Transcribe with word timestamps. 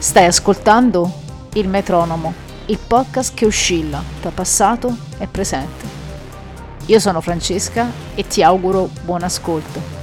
Stai 0.00 0.24
ascoltando 0.24 1.12
Il 1.52 1.68
Metronomo, 1.68 2.32
il 2.66 2.78
podcast 2.78 3.34
che 3.34 3.44
oscilla 3.44 4.02
tra 4.22 4.30
passato 4.30 4.96
e 5.18 5.26
presente. 5.26 5.84
Io 6.86 6.98
sono 6.98 7.20
Francesca 7.20 7.86
e 8.14 8.26
ti 8.26 8.42
auguro 8.42 8.88
buon 9.04 9.24
ascolto. 9.24 9.99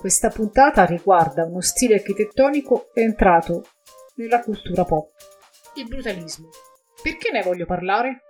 Questa 0.00 0.30
puntata 0.30 0.86
riguarda 0.86 1.44
uno 1.44 1.60
stile 1.60 1.96
architettonico 1.96 2.88
entrato 2.94 3.66
nella 4.14 4.40
cultura 4.40 4.82
pop, 4.82 5.12
il 5.74 5.86
brutalismo. 5.86 6.48
Perché 7.02 7.30
ne 7.30 7.42
voglio 7.42 7.66
parlare? 7.66 8.22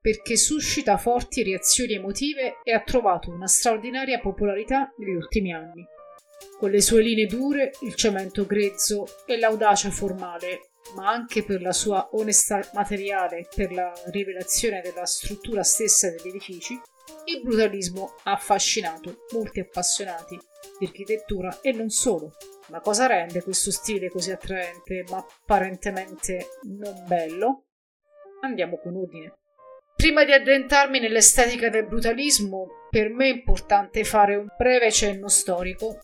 Perché 0.00 0.38
suscita 0.38 0.96
forti 0.96 1.42
reazioni 1.42 1.92
emotive 1.92 2.60
e 2.62 2.72
ha 2.72 2.80
trovato 2.80 3.30
una 3.30 3.46
straordinaria 3.46 4.20
popolarità 4.20 4.90
negli 4.96 5.16
ultimi 5.16 5.52
anni. 5.52 5.86
Con 6.58 6.70
le 6.70 6.80
sue 6.80 7.02
linee 7.02 7.26
dure, 7.26 7.72
il 7.82 7.94
cemento 7.94 8.46
grezzo 8.46 9.04
e 9.26 9.36
l'audacia 9.36 9.90
formale, 9.90 10.70
ma 10.94 11.10
anche 11.10 11.44
per 11.44 11.60
la 11.60 11.72
sua 11.72 12.08
onestà 12.12 12.66
materiale 12.72 13.40
e 13.40 13.48
per 13.54 13.70
la 13.70 13.92
rivelazione 14.06 14.80
della 14.80 15.04
struttura 15.04 15.62
stessa 15.62 16.08
degli 16.08 16.28
edifici, 16.28 16.80
il 17.26 17.42
brutalismo 17.42 18.14
ha 18.24 18.32
affascinato 18.32 19.24
molti 19.32 19.60
appassionati 19.60 20.38
di 20.78 20.86
architettura 20.86 21.60
e 21.60 21.72
non 21.72 21.90
solo. 21.90 22.32
Ma 22.68 22.80
cosa 22.80 23.06
rende 23.06 23.42
questo 23.42 23.70
stile 23.70 24.10
così 24.10 24.32
attraente 24.32 25.04
ma 25.10 25.18
apparentemente 25.18 26.48
non 26.62 27.04
bello? 27.06 27.66
Andiamo 28.40 28.78
con 28.78 28.96
ordine. 28.96 29.34
Prima 29.96 30.24
di 30.24 30.32
addentrarmi 30.32 31.00
nell'estetica 31.00 31.70
del 31.70 31.86
brutalismo, 31.86 32.66
per 32.90 33.08
me 33.08 33.26
è 33.26 33.34
importante 33.34 34.04
fare 34.04 34.36
un 34.36 34.46
breve 34.56 34.92
cenno 34.92 35.28
storico 35.28 36.00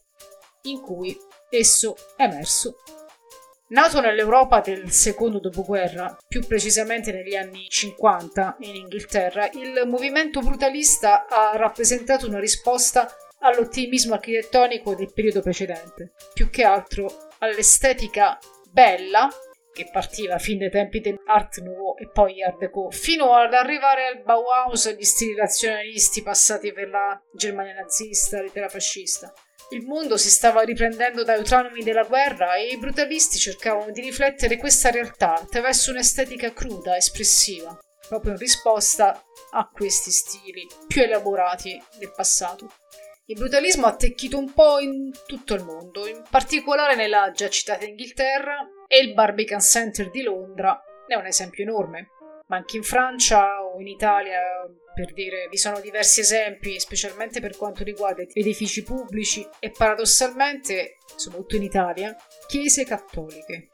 in 0.62 0.80
cui 0.80 1.16
esso 1.50 1.94
è 2.16 2.22
emerso. 2.22 2.76
Nato 3.72 4.00
nell'Europa 4.00 4.60
del 4.60 4.90
secondo 4.90 5.40
dopoguerra, 5.40 6.14
più 6.28 6.46
precisamente 6.46 7.10
negli 7.10 7.34
anni 7.34 7.68
50 7.70 8.56
in 8.60 8.74
Inghilterra, 8.74 9.48
il 9.54 9.84
movimento 9.86 10.40
brutalista 10.40 11.26
ha 11.26 11.56
rappresentato 11.56 12.26
una 12.26 12.38
risposta 12.38 13.10
all'ottimismo 13.38 14.12
architettonico 14.12 14.94
del 14.94 15.10
periodo 15.14 15.40
precedente, 15.40 16.12
più 16.34 16.50
che 16.50 16.64
altro 16.64 17.30
all'estetica 17.38 18.38
bella 18.70 19.30
che 19.72 19.88
partiva 19.90 20.36
fin 20.36 20.58
dai 20.58 20.70
tempi 20.70 21.00
dell'Art 21.00 21.60
Nouveau 21.60 21.96
e 21.96 22.10
poi 22.10 22.42
Art 22.42 22.58
Deco, 22.58 22.90
fino 22.90 23.32
ad 23.32 23.54
arrivare 23.54 24.06
al 24.06 24.22
Bauhaus 24.22 24.84
e 24.84 24.90
agli 24.90 25.02
stili 25.02 25.34
razionalisti 25.34 26.22
passati 26.22 26.74
per 26.74 26.90
la 26.90 27.18
Germania 27.34 27.72
nazista, 27.72 28.42
l'Italia 28.42 28.68
fascista. 28.68 29.32
Il 29.72 29.86
mondo 29.86 30.18
si 30.18 30.28
stava 30.28 30.60
riprendendo 30.60 31.24
dai 31.24 31.42
traumi 31.42 31.82
della 31.82 32.04
guerra 32.04 32.56
e 32.56 32.66
i 32.66 32.76
brutalisti 32.76 33.38
cercavano 33.38 33.90
di 33.90 34.02
riflettere 34.02 34.58
questa 34.58 34.90
realtà 34.90 35.32
attraverso 35.32 35.90
un'estetica 35.92 36.52
cruda, 36.52 36.94
espressiva, 36.94 37.78
proprio 38.06 38.32
in 38.32 38.38
risposta 38.38 39.24
a 39.52 39.70
questi 39.72 40.10
stili 40.10 40.66
più 40.86 41.00
elaborati 41.00 41.82
del 41.98 42.12
passato. 42.14 42.70
Il 43.26 43.38
brutalismo 43.38 43.86
ha 43.86 43.90
attecchito 43.90 44.36
un 44.36 44.52
po' 44.52 44.78
in 44.78 45.10
tutto 45.26 45.54
il 45.54 45.64
mondo, 45.64 46.06
in 46.06 46.22
particolare 46.28 46.94
nella 46.94 47.30
già 47.30 47.48
citata 47.48 47.86
Inghilterra 47.86 48.68
e 48.86 48.98
il 48.98 49.14
Barbican 49.14 49.60
Center 49.60 50.10
di 50.10 50.20
Londra 50.20 50.78
ne 51.08 51.14
è 51.14 51.18
un 51.18 51.24
esempio 51.24 51.62
enorme. 51.62 52.08
Ma 52.52 52.58
anche 52.58 52.76
in 52.76 52.82
Francia 52.82 53.62
o 53.62 53.80
in 53.80 53.86
Italia, 53.86 54.38
per 54.94 55.14
dire, 55.14 55.48
vi 55.48 55.56
sono 55.56 55.80
diversi 55.80 56.20
esempi, 56.20 56.78
specialmente 56.78 57.40
per 57.40 57.56
quanto 57.56 57.82
riguarda 57.82 58.26
edifici 58.30 58.82
pubblici 58.82 59.48
e 59.58 59.70
paradossalmente, 59.70 60.98
soprattutto 61.16 61.56
in 61.56 61.62
Italia, 61.62 62.14
chiese 62.46 62.84
cattoliche. 62.84 63.70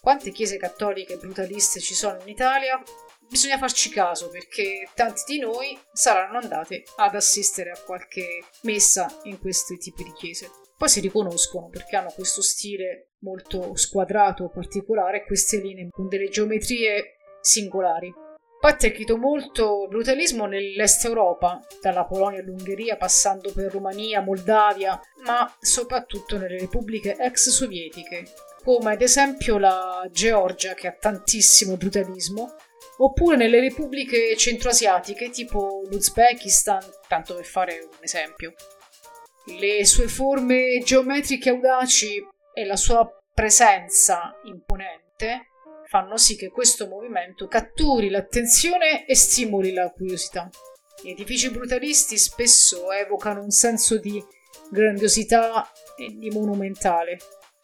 Quante 0.00 0.30
chiese 0.30 0.56
cattoliche 0.56 1.18
brutaliste 1.18 1.80
ci 1.80 1.92
sono 1.92 2.18
in 2.22 2.28
Italia? 2.28 2.82
bisogna 3.28 3.58
farci 3.58 3.90
caso 3.90 4.30
perché 4.30 4.88
tanti 4.94 5.20
di 5.26 5.38
noi 5.38 5.78
saranno 5.92 6.38
andati 6.38 6.82
ad 6.96 7.14
assistere 7.14 7.72
a 7.72 7.78
qualche 7.78 8.42
messa 8.62 9.06
in 9.24 9.38
questi 9.38 9.76
tipi 9.76 10.02
di 10.02 10.14
chiese. 10.14 10.48
Poi 10.78 10.88
si 10.88 11.00
riconoscono 11.00 11.68
perché 11.68 11.96
hanno 11.96 12.12
questo 12.14 12.40
stile 12.40 13.10
molto 13.18 13.76
squadrato, 13.76 14.48
particolare, 14.48 15.26
queste 15.26 15.60
linee 15.60 15.88
con 15.90 16.08
delle 16.08 16.30
geometrie 16.30 17.17
singolari. 17.40 18.12
Poi 18.60 18.70
ha 18.70 18.74
attecchito 18.74 19.16
molto 19.16 19.82
il 19.84 19.88
brutalismo 19.88 20.46
nell'est 20.46 21.04
Europa, 21.04 21.64
dalla 21.80 22.04
Polonia 22.04 22.40
all'Ungheria, 22.40 22.96
passando 22.96 23.52
per 23.52 23.70
Romania, 23.70 24.20
Moldavia, 24.20 25.00
ma 25.24 25.48
soprattutto 25.60 26.38
nelle 26.38 26.58
repubbliche 26.58 27.14
ex 27.16 27.50
sovietiche, 27.50 28.24
come 28.64 28.92
ad 28.92 29.00
esempio 29.00 29.58
la 29.58 30.04
Georgia, 30.10 30.74
che 30.74 30.88
ha 30.88 30.92
tantissimo 30.92 31.76
brutalismo, 31.76 32.56
oppure 32.96 33.36
nelle 33.36 33.60
repubbliche 33.60 34.36
centroasiatiche 34.36 35.30
tipo 35.30 35.82
l'Uzbekistan, 35.88 36.82
tanto 37.06 37.36
per 37.36 37.44
fare 37.44 37.78
un 37.80 37.98
esempio. 38.00 38.54
Le 39.60 39.84
sue 39.86 40.08
forme 40.08 40.82
geometriche 40.84 41.50
audaci 41.50 42.26
e 42.52 42.64
la 42.64 42.76
sua 42.76 43.08
presenza 43.32 44.36
imponente 44.42 45.46
fanno 45.88 46.18
sì 46.18 46.36
che 46.36 46.50
questo 46.50 46.86
movimento 46.86 47.48
catturi 47.48 48.10
l'attenzione 48.10 49.06
e 49.06 49.16
stimoli 49.16 49.72
la 49.72 49.90
curiosità. 49.90 50.48
Gli 51.02 51.10
edifici 51.10 51.50
brutalisti 51.50 52.18
spesso 52.18 52.92
evocano 52.92 53.42
un 53.42 53.50
senso 53.50 53.98
di 53.98 54.22
grandiosità 54.70 55.70
e 55.96 56.14
di 56.18 56.28
monumentale, 56.30 57.18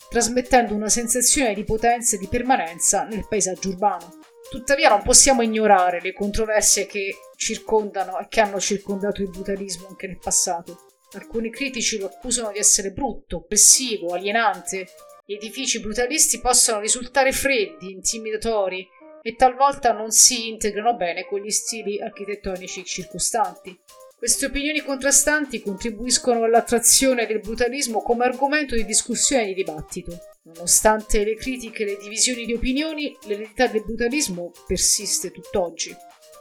trasmettendo 0.09 0.75
una 0.75 0.89
sensazione 0.89 1.53
di 1.53 1.65
potenza 1.65 2.17
e 2.17 2.19
di 2.19 2.29
permanenza 2.29 3.05
nel 3.05 3.29
paesaggio 3.29 3.69
urbano. 3.69 4.21
Tuttavia 4.49 4.89
non 4.89 5.03
possiamo 5.03 5.43
ignorare 5.43 6.01
le 6.01 6.15
controversie 6.15 6.87
che 6.87 7.15
circondano 7.37 8.19
e 8.21 8.27
che 8.29 8.41
hanno 8.41 8.59
circondato 8.59 9.21
il 9.21 9.29
brutalismo 9.29 9.89
anche 9.89 10.07
nel 10.07 10.19
passato. 10.19 10.87
Alcuni 11.13 11.51
critici 11.51 11.99
lo 11.99 12.07
accusano 12.07 12.53
di 12.53 12.59
essere 12.59 12.91
brutto, 12.91 13.37
oppressivo, 13.37 14.15
alienante. 14.15 14.87
Gli 15.27 15.37
edifici 15.37 15.81
brutalisti 15.81 16.39
possono 16.39 16.81
risultare 16.81 17.33
freddi, 17.33 17.91
intimidatori 17.91 18.87
e 19.23 19.37
talvolta 19.37 19.93
non 19.93 20.11
si 20.11 20.49
integrano 20.49 20.97
bene 20.97 21.25
con 21.25 21.41
gli 21.41 21.49
stili 21.49 21.99
architettonici 21.99 22.85
circostanti. 22.85 23.75
Queste 24.19 24.45
opinioni 24.45 24.83
contrastanti 24.83 25.63
contribuiscono 25.63 26.45
all'attrazione 26.45 27.25
del 27.25 27.41
brutalismo 27.41 28.03
come 28.03 28.27
argomento 28.27 28.75
di 28.75 28.85
discussione 28.85 29.45
e 29.45 29.47
di 29.47 29.55
dibattito. 29.55 30.19
Nonostante 30.43 31.25
le 31.25 31.37
critiche 31.37 31.85
e 31.85 31.87
le 31.87 31.97
divisioni 31.97 32.45
di 32.45 32.53
opinioni, 32.53 33.17
l'eredità 33.25 33.67
del 33.67 33.83
brutalismo 33.83 34.53
persiste 34.67 35.31
tutt'oggi. 35.31 35.97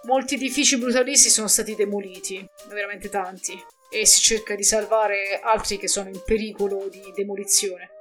Molti 0.08 0.36
edifici 0.36 0.78
brutalisti 0.78 1.30
sono 1.30 1.48
stati 1.48 1.74
demoliti, 1.74 2.46
veramente 2.68 3.08
tanti, 3.08 3.58
e 3.90 4.06
si 4.06 4.20
cerca 4.20 4.56
di 4.56 4.64
salvare 4.64 5.40
altri 5.42 5.78
che 5.78 5.88
sono 5.88 6.10
in 6.10 6.22
pericolo 6.26 6.90
di 6.90 7.14
demolizione. 7.16 7.93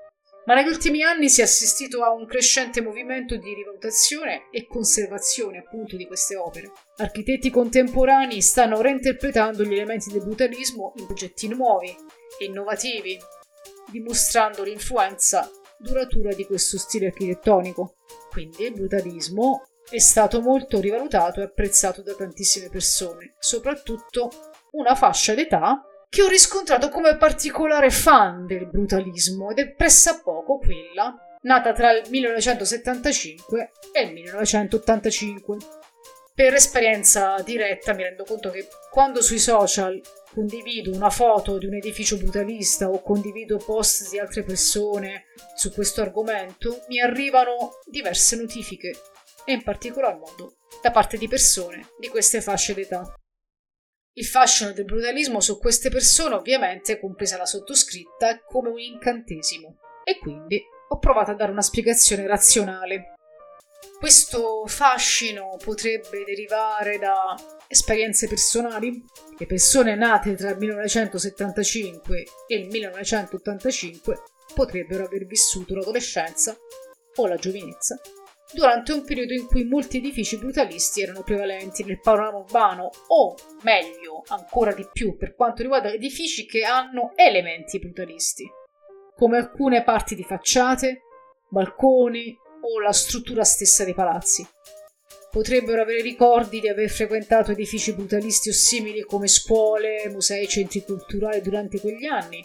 Ma 0.44 0.54
negli 0.54 0.68
ultimi 0.68 1.04
anni 1.04 1.28
si 1.28 1.40
è 1.40 1.44
assistito 1.44 2.02
a 2.02 2.10
un 2.10 2.26
crescente 2.26 2.80
movimento 2.80 3.36
di 3.36 3.54
rivalutazione 3.54 4.48
e 4.50 4.66
conservazione 4.66 5.58
appunto 5.58 5.96
di 5.96 6.06
queste 6.06 6.36
opere. 6.36 6.72
Architetti 6.96 7.48
contemporanei 7.48 8.42
stanno 8.42 8.80
reinterpretando 8.80 9.62
gli 9.62 9.74
elementi 9.74 10.10
del 10.10 10.22
brutalismo 10.22 10.94
in 10.96 11.06
progetti 11.06 11.46
nuovi 11.46 11.94
e 12.40 12.44
innovativi, 12.44 13.16
dimostrando 13.90 14.64
l'influenza 14.64 15.48
duratura 15.78 16.34
di 16.34 16.44
questo 16.44 16.76
stile 16.76 17.06
architettonico. 17.06 17.94
Quindi 18.30 18.64
il 18.64 18.72
brutalismo 18.72 19.62
è 19.88 19.98
stato 19.98 20.40
molto 20.40 20.80
rivalutato 20.80 21.40
e 21.40 21.44
apprezzato 21.44 22.02
da 22.02 22.14
tantissime 22.14 22.68
persone, 22.68 23.34
soprattutto 23.38 24.30
una 24.72 24.94
fascia 24.94 25.34
d'età 25.34 25.86
che 26.12 26.20
ho 26.20 26.28
riscontrato 26.28 26.90
come 26.90 27.16
particolare 27.16 27.88
fan 27.88 28.44
del 28.44 28.68
brutalismo 28.68 29.48
ed 29.48 29.60
è 29.60 29.70
pressappoco 29.70 30.58
quella 30.58 31.16
nata 31.40 31.72
tra 31.72 31.90
il 31.90 32.06
1975 32.06 33.70
e 33.94 34.02
il 34.02 34.12
1985. 34.12 35.56
Per 36.34 36.52
esperienza 36.52 37.40
diretta 37.42 37.94
mi 37.94 38.02
rendo 38.02 38.24
conto 38.24 38.50
che 38.50 38.68
quando 38.90 39.22
sui 39.22 39.38
social 39.38 39.98
condivido 40.34 40.94
una 40.94 41.08
foto 41.08 41.56
di 41.56 41.64
un 41.64 41.76
edificio 41.76 42.18
brutalista 42.18 42.90
o 42.90 43.00
condivido 43.00 43.56
post 43.56 44.10
di 44.10 44.18
altre 44.18 44.42
persone 44.42 45.24
su 45.56 45.72
questo 45.72 46.02
argomento, 46.02 46.84
mi 46.88 47.00
arrivano 47.00 47.70
diverse 47.86 48.36
notifiche 48.36 48.90
e 49.46 49.52
in 49.54 49.62
particolar 49.62 50.18
modo 50.18 50.56
da 50.82 50.90
parte 50.90 51.16
di 51.16 51.26
persone 51.26 51.88
di 51.98 52.08
queste 52.08 52.42
fasce 52.42 52.74
d'età. 52.74 53.14
Il 54.14 54.26
fascino 54.26 54.72
del 54.72 54.84
brutalismo 54.84 55.40
su 55.40 55.58
queste 55.58 55.88
persone, 55.88 56.34
ovviamente, 56.34 57.00
compresa 57.00 57.38
la 57.38 57.46
sottoscritta, 57.46 58.28
è 58.28 58.42
come 58.44 58.68
un 58.68 58.78
incantesimo. 58.78 59.78
E 60.04 60.18
quindi 60.18 60.62
ho 60.88 60.98
provato 60.98 61.30
a 61.30 61.34
dare 61.34 61.50
una 61.50 61.62
spiegazione 61.62 62.26
razionale. 62.26 63.14
Questo 63.98 64.66
fascino 64.66 65.56
potrebbe 65.64 66.24
derivare 66.26 66.98
da 66.98 67.34
esperienze 67.66 68.28
personali. 68.28 69.02
Le 69.38 69.46
persone 69.46 69.94
nate 69.94 70.34
tra 70.34 70.50
il 70.50 70.58
1975 70.58 72.24
e 72.48 72.56
il 72.56 72.68
1985 72.68 74.22
potrebbero 74.54 75.06
aver 75.06 75.24
vissuto 75.24 75.74
l'adolescenza 75.74 76.54
o 77.14 77.26
la 77.26 77.36
giovinezza 77.36 77.98
durante 78.52 78.92
un 78.92 79.04
periodo 79.04 79.32
in 79.32 79.46
cui 79.46 79.64
molti 79.64 79.98
edifici 79.98 80.36
brutalisti 80.36 81.02
erano 81.02 81.22
prevalenti 81.22 81.84
nel 81.84 82.00
panorama 82.00 82.38
urbano 82.38 82.90
o, 83.08 83.34
meglio, 83.62 84.22
ancora 84.28 84.72
di 84.72 84.86
più 84.92 85.16
per 85.16 85.34
quanto 85.34 85.62
riguarda 85.62 85.92
edifici 85.92 86.46
che 86.46 86.62
hanno 86.62 87.12
elementi 87.16 87.78
brutalisti, 87.78 88.48
come 89.16 89.38
alcune 89.38 89.82
parti 89.82 90.14
di 90.14 90.24
facciate, 90.24 91.02
balconi 91.48 92.36
o 92.62 92.80
la 92.80 92.92
struttura 92.92 93.44
stessa 93.44 93.84
dei 93.84 93.94
palazzi. 93.94 94.46
Potrebbero 95.30 95.80
avere 95.80 96.02
ricordi 96.02 96.60
di 96.60 96.68
aver 96.68 96.90
frequentato 96.90 97.52
edifici 97.52 97.94
brutalisti 97.94 98.50
o 98.50 98.52
simili 98.52 99.02
come 99.02 99.28
scuole, 99.28 100.08
musei, 100.10 100.46
centri 100.46 100.82
culturali 100.84 101.40
durante 101.40 101.80
quegli 101.80 102.04
anni, 102.04 102.44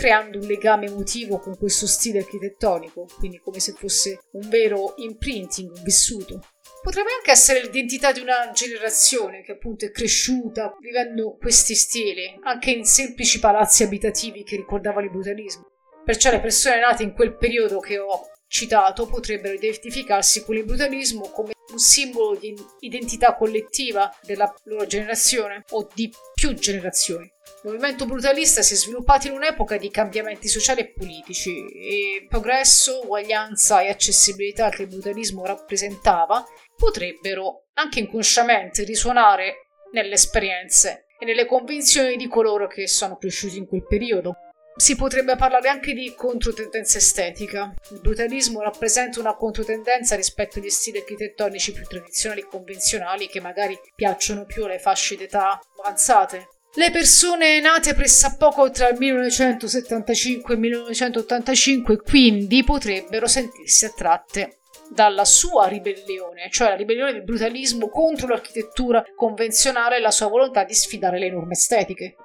creando 0.00 0.38
un 0.38 0.46
legame 0.46 0.86
emotivo 0.86 1.38
con 1.38 1.58
questo 1.58 1.86
stile 1.86 2.20
architettonico, 2.20 3.06
quindi 3.18 3.38
come 3.38 3.60
se 3.60 3.72
fosse 3.72 4.20
un 4.32 4.48
vero 4.48 4.94
imprinting, 4.96 5.76
un 5.76 5.82
vissuto. 5.82 6.40
Potrebbe 6.82 7.10
anche 7.18 7.30
essere 7.30 7.60
l'identità 7.60 8.10
di 8.10 8.20
una 8.20 8.50
generazione 8.54 9.42
che 9.42 9.52
appunto 9.52 9.84
è 9.84 9.90
cresciuta 9.90 10.74
vivendo 10.80 11.36
questi 11.38 11.74
stili, 11.74 12.34
anche 12.44 12.70
in 12.70 12.86
semplici 12.86 13.40
palazzi 13.40 13.82
abitativi 13.82 14.42
che 14.42 14.56
ricordavano 14.56 15.04
il 15.04 15.12
brutalismo. 15.12 15.66
Perciò 16.02 16.30
le 16.30 16.40
persone 16.40 16.80
nate 16.80 17.02
in 17.02 17.12
quel 17.12 17.36
periodo 17.36 17.78
che 17.78 17.98
ho 17.98 18.30
citato 18.50 19.06
potrebbero 19.06 19.54
identificarsi 19.54 20.44
con 20.44 20.56
il 20.56 20.64
brutalismo 20.64 21.30
come 21.30 21.52
un 21.70 21.78
simbolo 21.78 22.34
di 22.34 22.52
identità 22.80 23.36
collettiva 23.36 24.12
della 24.22 24.52
loro 24.64 24.86
generazione 24.86 25.64
o 25.70 25.88
di 25.94 26.12
più 26.34 26.52
generazioni. 26.54 27.24
Il 27.62 27.70
movimento 27.70 28.06
brutalista 28.06 28.60
si 28.62 28.74
è 28.74 28.76
sviluppato 28.76 29.28
in 29.28 29.34
un'epoca 29.34 29.76
di 29.76 29.88
cambiamenti 29.88 30.48
sociali 30.48 30.80
e 30.80 30.92
politici 30.92 31.64
e 31.68 32.26
progresso, 32.28 33.02
uguaglianza 33.04 33.82
e 33.82 33.88
accessibilità 33.88 34.68
che 34.68 34.82
il 34.82 34.88
brutalismo 34.88 35.46
rappresentava 35.46 36.44
potrebbero 36.76 37.66
anche 37.74 38.00
inconsciamente 38.00 38.82
risuonare 38.82 39.68
nelle 39.92 40.14
esperienze 40.14 41.06
e 41.20 41.24
nelle 41.24 41.46
convinzioni 41.46 42.16
di 42.16 42.26
coloro 42.26 42.66
che 42.66 42.88
sono 42.88 43.16
cresciuti 43.16 43.58
in 43.58 43.68
quel 43.68 43.86
periodo. 43.86 44.34
Si 44.80 44.96
potrebbe 44.96 45.36
parlare 45.36 45.68
anche 45.68 45.92
di 45.92 46.14
controtendenza 46.16 46.96
estetica. 46.96 47.74
Il 47.90 48.00
brutalismo 48.00 48.62
rappresenta 48.62 49.20
una 49.20 49.36
controtendenza 49.36 50.16
rispetto 50.16 50.58
agli 50.58 50.70
stili 50.70 50.96
architettonici 50.96 51.72
più 51.72 51.84
tradizionali 51.84 52.40
e 52.40 52.46
convenzionali 52.46 53.28
che 53.28 53.42
magari 53.42 53.78
piacciono 53.94 54.46
più 54.46 54.64
alle 54.64 54.78
fasce 54.78 55.16
d'età 55.16 55.60
avanzate. 55.82 56.48
Le 56.76 56.90
persone 56.90 57.60
nate 57.60 57.92
pressappoco 57.92 58.70
tra 58.70 58.88
il 58.88 58.96
1975 58.96 60.54
e 60.54 60.56
il 60.56 60.62
1985 60.62 61.98
quindi 61.98 62.64
potrebbero 62.64 63.26
sentirsi 63.26 63.84
attratte 63.84 64.60
dalla 64.88 65.26
sua 65.26 65.66
ribellione, 65.66 66.48
cioè 66.50 66.70
la 66.70 66.76
ribellione 66.76 67.12
del 67.12 67.24
brutalismo 67.24 67.90
contro 67.90 68.28
l'architettura 68.28 69.04
convenzionale 69.14 69.96
e 69.96 70.00
la 70.00 70.10
sua 70.10 70.28
volontà 70.28 70.64
di 70.64 70.72
sfidare 70.72 71.18
le 71.18 71.30
norme 71.30 71.52
estetiche. 71.52 72.16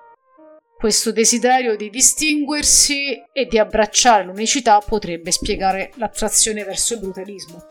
Questo 0.77 1.11
desiderio 1.11 1.75
di 1.75 1.89
distinguersi 1.89 3.21
e 3.31 3.45
di 3.45 3.57
abbracciare 3.57 4.25
l'unicità 4.25 4.79
potrebbe 4.79 5.31
spiegare 5.31 5.91
l'attrazione 5.95 6.63
verso 6.63 6.93
il 6.93 6.99
brutalismo 6.99 7.65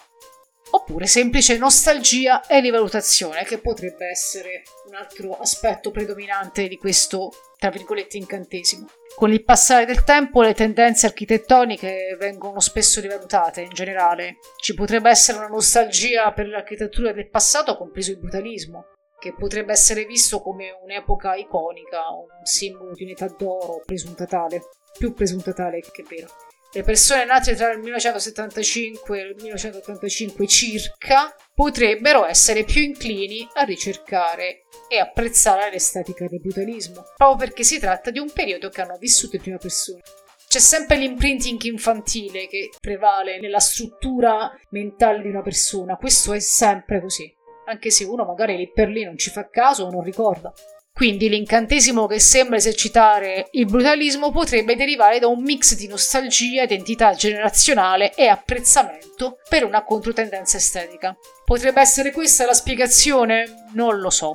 oppure 0.75 1.07
semplice 1.07 1.57
nostalgia 1.57 2.45
e 2.47 2.61
rivalutazione, 2.61 3.45
che 3.45 3.59
potrebbe 3.59 4.09
essere 4.09 4.65
un 4.89 4.95
altro 4.95 5.39
aspetto 5.39 5.93
predominante 5.93 6.67
di 6.67 6.77
questo, 6.77 7.31
tra 7.59 7.71
virgolette, 7.71 8.17
incantesimo. 8.17 8.89
Con 9.15 9.33
il 9.33 9.45
passare 9.45 9.85
del 9.85 10.03
tempo 10.03 10.43
le 10.43 10.55
tendenze 10.55 11.07
architettoniche 11.07 12.17
vengono 12.19 12.59
spesso 12.59 13.01
rivalutate 13.01 13.61
in 13.61 13.71
generale. 13.71 14.39
Ci 14.61 14.75
potrebbe 14.75 15.11
essere 15.11 15.39
una 15.39 15.47
nostalgia 15.47 16.33
per 16.33 16.49
l'architettura 16.49 17.13
del 17.13 17.31
passato, 17.31 17.77
compreso 17.77 18.11
il 18.11 18.19
brutalismo, 18.19 18.87
che 19.25 19.33
potrebbe 19.33 19.73
essere 19.73 20.05
visto 20.05 20.43
come 20.43 20.79
un'epoca 20.83 21.35
iconica, 21.35 22.11
un 22.11 22.45
simbolo 22.45 22.93
di 22.93 23.05
un'età 23.05 23.27
d'oro 23.29 23.81
presunta 23.83 24.27
tale, 24.27 24.61
più 24.99 25.15
presunta 25.15 25.55
tale 25.55 25.81
che 25.81 26.05
vero. 26.07 26.29
Le 26.75 26.83
persone 26.83 27.25
nate 27.25 27.55
tra 27.55 27.73
il 27.73 27.79
1975 27.79 29.19
e 29.19 29.23
il 29.23 29.35
1985 29.37 30.47
circa 30.47 31.35
potrebbero 31.55 32.27
essere 32.27 32.65
più 32.65 32.83
inclini 32.83 33.49
a 33.55 33.63
ricercare 33.63 34.65
e 34.91 34.99
apprezzare 34.99 35.71
l'estetica 35.71 36.27
del 36.29 36.41
brutalismo, 36.41 37.05
proprio 37.17 37.47
perché 37.47 37.65
si 37.65 37.79
tratta 37.79 38.11
di 38.11 38.19
un 38.19 38.31
periodo 38.31 38.69
che 38.69 38.83
hanno 38.83 38.99
vissuto 38.99 39.37
in 39.37 39.43
prima 39.43 39.57
persona. 39.57 40.03
C'è 40.47 40.59
sempre 40.59 40.99
l'imprinting 40.99 41.63
infantile 41.63 42.47
che 42.47 42.69
prevale 42.79 43.41
nella 43.41 43.59
struttura 43.59 44.53
mentale 44.69 45.23
di 45.23 45.29
una 45.29 45.43
persona, 45.43 45.97
questo 45.97 46.35
è 46.35 46.41
sempre 46.41 47.01
così, 47.01 47.34
anche 47.67 47.91
se 47.91 48.05
uno 48.05 48.25
magari 48.25 48.57
lì 48.57 48.71
per 48.71 48.89
lì 48.89 49.05
non 49.05 49.17
ci 49.17 49.31
fa 49.31 49.49
caso 49.49 49.85
o 49.85 49.91
non 49.91 50.03
ricorda. 50.03 50.53
Quindi 50.95 51.29
l'incantesimo 51.29 52.07
che 52.07 52.21
sembra 52.21 52.55
esercitare 52.55 53.49
il 53.51 53.67
brutalismo 53.67 54.31
potrebbe 54.31 54.77
derivare 54.77 55.19
da 55.19 55.27
un 55.27 55.43
mix 55.43 55.75
di 55.75 55.89
nostalgia, 55.89 56.63
identità 56.63 57.15
generazionale 57.15 58.15
e 58.15 58.29
apprezzamento 58.29 59.39
per 59.49 59.65
una 59.65 59.83
controtendenza 59.83 60.57
estetica. 60.57 61.17
Potrebbe 61.45 61.81
essere 61.81 62.13
questa 62.13 62.47
la 62.47 62.55
spiegazione? 62.55 63.67
Non 63.73 63.99
lo 63.99 64.11
so. 64.11 64.35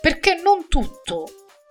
Perché 0.00 0.40
non 0.42 0.66
tutto 0.66 1.26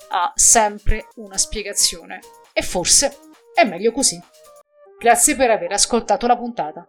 ha 0.09 0.31
sempre 0.35 1.07
una 1.15 1.37
spiegazione. 1.37 2.19
E 2.53 2.61
forse 2.61 3.17
è 3.55 3.63
meglio 3.63 3.91
così. 3.91 4.21
Grazie 4.99 5.35
per 5.35 5.49
aver 5.49 5.71
ascoltato 5.71 6.27
la 6.27 6.37
puntata. 6.37 6.87